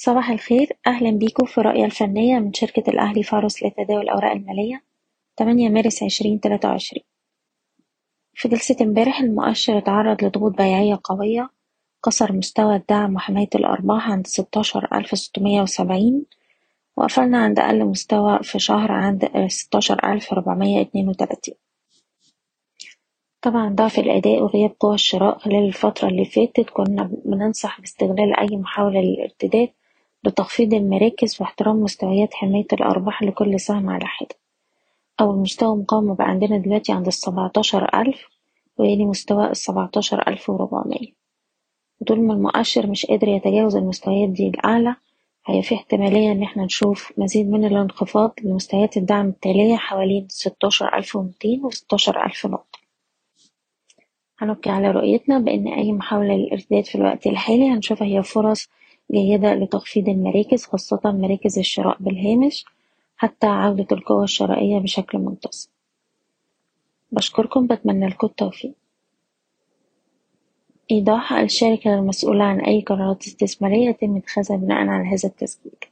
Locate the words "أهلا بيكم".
0.86-1.46